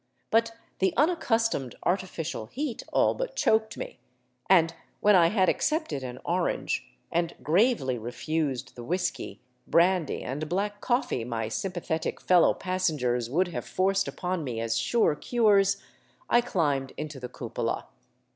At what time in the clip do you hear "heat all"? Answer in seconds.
2.47-3.13